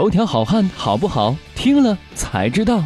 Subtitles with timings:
[0.00, 1.36] 头条好汉好不好？
[1.54, 2.82] 听了才知道。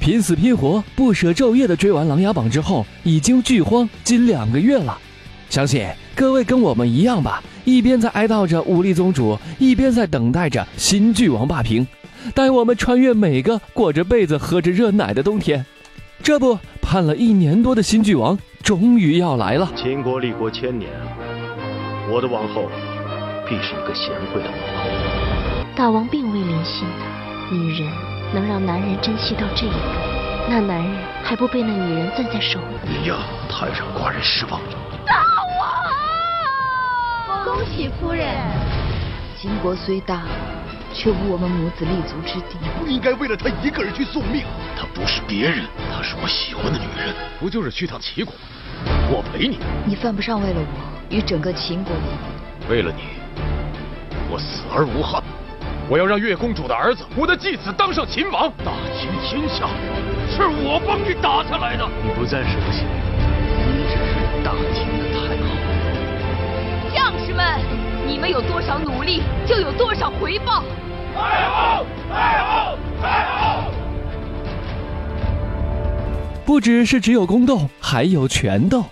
[0.00, 4.96] 拼死拼活、不舍昼夜的追完《琅琊榜》之后，已经剧荒近两个月了。
[5.50, 11.86] 相信各位跟我们一样吧，一边在哀悼着武力宗主，一边在等待着新剧王霸屏，
[12.34, 15.62] 带我们穿越每个裹着被子、喝着热奶的冬天。
[16.22, 19.70] 这不，盼了一年多的新剧王终于要来了。
[19.76, 20.90] 秦国立国千年，
[22.10, 22.62] 我的王后
[23.46, 24.85] 必是一个贤惠的王后。
[25.76, 27.92] 大王并未怜惜她女人，
[28.32, 29.76] 能让男人珍惜到这一步，
[30.48, 32.66] 那男人还不被那女人攥在手里？
[33.02, 34.68] 你呀，太让寡人失望了。
[35.04, 35.22] 大
[37.28, 38.26] 王，恭喜夫人。
[39.38, 40.22] 秦国虽大，
[40.94, 42.56] 却无我们母子立足之地。
[42.58, 44.44] 你不应该为了他一个人去送命。
[44.74, 47.14] 她不是别人，她是我喜欢的女人。
[47.38, 48.32] 不就是去趟齐国？
[49.10, 49.58] 我陪你。
[49.84, 52.70] 你犯不上为了我与整个秦国为敌。
[52.70, 53.02] 为了你，
[54.30, 55.22] 我死而无憾。
[55.88, 59.68] 我要让月公主的儿子，我的继子当上秦王，大秦天下，
[60.28, 61.88] 是我帮你打下来的。
[62.02, 62.82] 你不再是不行，
[63.70, 65.46] 你只是大秦的太后。
[66.92, 67.60] 将士们，
[68.04, 70.64] 你们有多少努力，就有多少回报。
[71.14, 73.70] 太后，太后，太后！
[76.44, 78.84] 不只是只有宫斗，还有权斗，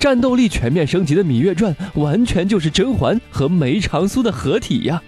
[0.00, 5.00] 战斗力全面升级的《芈月传》，完全就是甄嬛和梅长苏的合体呀。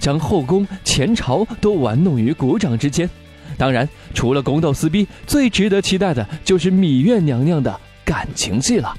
[0.00, 3.08] 将后宫、前朝都玩弄于股掌之间。
[3.56, 8.92] 当然，除了宫斗撕逼，最值得期待的就是芈月娘娘的感情戏了。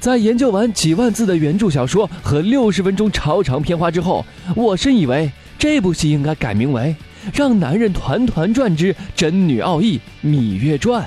[0.00, 4.24] 在研究完几万字的原著小说和六十分钟超长片花之后，
[4.56, 6.96] 我深以为这部戏应该改名为
[7.32, 11.02] 《让男人团团转之真女奥义芈月传》。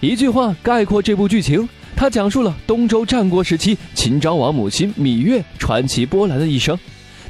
[0.00, 6.76] 一句话概括这部剧情：它讲述了东周战国时期秦昭王母亲芈月传奇波澜的一生。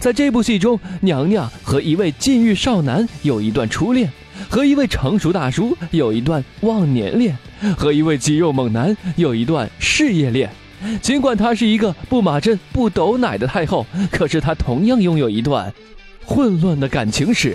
[0.01, 4.11] 在这部戏中，娘娘和一位禁欲少男有一段初恋，
[4.48, 7.37] 和一位成熟大叔有一段忘年恋，
[7.77, 10.51] 和一位肌肉猛男有一段事业恋。
[11.02, 15.70] 尽管她是一个不马震不抖奶的太后，可是她同样拥有一段
[16.24, 17.55] 混乱的感情史。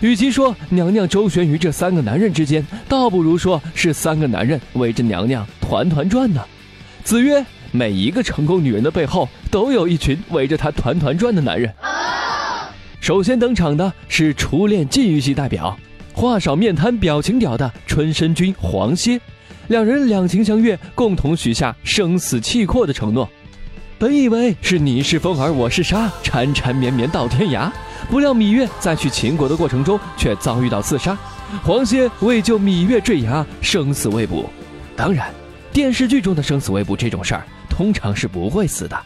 [0.00, 6.42] 与其说娘娘周旋于这三个男人之间，倒不如说是三个男人围着娘娘团团转呢。
[7.04, 7.44] 子曰。
[7.76, 11.68] 每一个成功女人的背后，都有一群围着她团团转的男人。
[13.00, 15.76] 首先登场的是初恋禁欲系代表，
[16.12, 19.20] 话少面瘫、表情屌的春申君黄歇。
[19.66, 23.28] 两人两情相悦，共同许下生死契阔的承诺。
[23.98, 27.68] 本以为是你是风儿，我是沙，缠缠绵绵到天涯。
[28.08, 31.18] 不料芈月在去秦国的过程中，却遭遇到刺杀。
[31.64, 34.48] 黄歇为救芈月坠崖，生死未卜。
[34.94, 35.28] 当然，
[35.72, 37.44] 电视剧中的生死未卜这种事儿。
[37.74, 38.96] 通常是不会死的。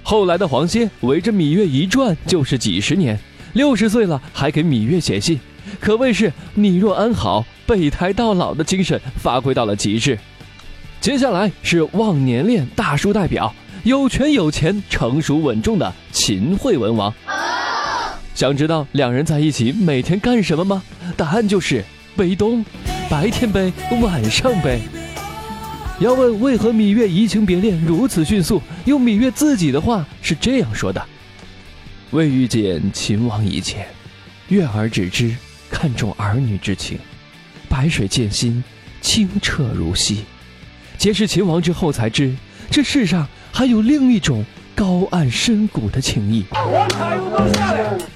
[0.00, 3.18] 后来的黄歇围着芈月一转就是几十年，
[3.54, 5.40] 六十岁了还给芈月写信，
[5.80, 10.16] 可谓是你若安好，备胎到老的精神发挥到了极致。
[11.00, 17.12] 接下来是忘年恋大叔代表，有权有钱、成熟稳重的秦惠文王。
[18.36, 20.80] 想知道两人在一起每天干什么吗？
[21.16, 21.84] 答案就是
[22.16, 22.64] 背东，
[23.10, 24.80] 白天背，晚上背。
[26.00, 28.62] 要问为何芈月移情别恋如此迅速？
[28.86, 31.06] 用芈月自己的话是这样说的
[32.12, 33.86] ：“未遇见秦王以前，
[34.48, 35.36] 月儿只知
[35.68, 36.98] 看重儿女之情，
[37.68, 38.64] 白水见心，
[39.02, 40.24] 清澈如溪；
[40.96, 42.34] 结识秦王之后，才知
[42.70, 44.42] 这世上还有另一种
[44.74, 46.44] 高岸深谷的情谊。”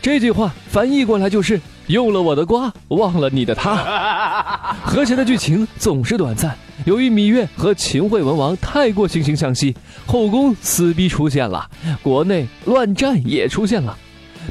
[0.00, 3.76] 这句话翻译过来就是用了我的瓜，忘了你的他。
[4.84, 6.56] 和谐的剧情总是短暂。
[6.84, 9.75] 由于芈月和秦惠文王太过惺惺相惜，
[10.06, 11.69] 后宫撕逼出现了，
[12.03, 13.97] 国内乱战也出现了。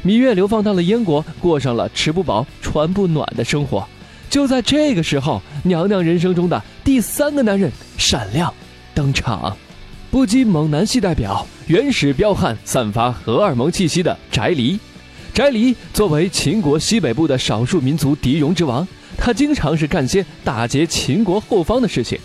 [0.04, 3.86] 芈月流放到了燕国，过上了吃不饱穿不暖的生活。
[4.30, 8.52] 就在这个时候，娘娘人生中的第三个男人闪亮
[8.94, 9.56] 登场，
[10.14, 14.78] 不羁猛男系代表，原始彪悍、散发荷尔蒙气息的翟离。
[15.34, 18.86] 翟离作为秦国西北部的少数民族狄戎之王。
[19.16, 22.16] 他经常是干些打劫秦国后方的事情，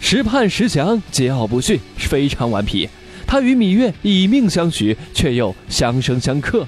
[0.00, 2.88] 时叛时降，桀骜不驯，非常顽皮。
[3.26, 6.66] 他与芈月以命相许，却又相生相克，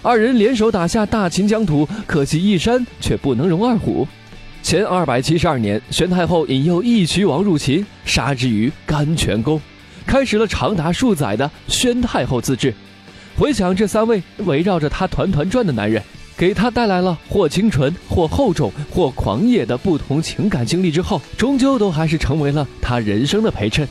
[0.00, 4.08] 二人联手打下大秦疆土，可惜一山却不能容二虎。
[4.62, 9.60] 前二百七十二年，宣太后引诱义渠王入秦，杀之于甘泉宫，
[10.10, 12.74] 开始了长达数载的宣太后自治。
[13.38, 16.02] 回想这三位围绕着她团团转的男人。
[16.36, 23.86] 给她带来了或清纯、或厚重、或狂野的不同情感经历之后，终究都还是成为了她人生的陪衬。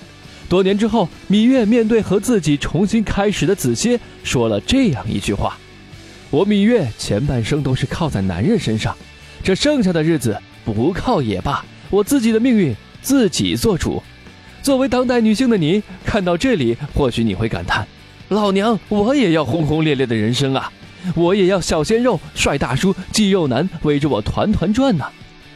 [0.49, 5.57] 多年之后，芈月面对和自己重新开始的子歇，说了这样一句话
[6.31, 8.93] ：“我芈月前半生都是靠在男人身上，
[9.41, 10.35] 这剩下的日子
[10.65, 14.01] 不靠也罢，我自己的命运自己做主。
[14.61, 17.87] 作为当代女性的你，看到这里，或许你会感叹：
[18.29, 20.71] 老娘我也要轰轰烈烈的人生啊！
[21.15, 25.05] 我也要小鲜肉、帅大叔、肌肉男围着我团团转呢。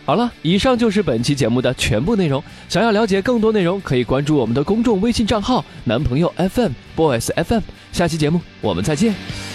[0.06, 2.44] 好了，以上就是本期节目的全部内容。
[2.68, 7.62] 想要了解更多内容，可以关注我们的公众微信账号“男朋友 FM Boys FM”。
[7.92, 9.53] 下期节目我们再见。